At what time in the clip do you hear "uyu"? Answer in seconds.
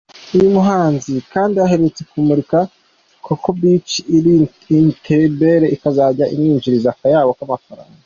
0.35-0.47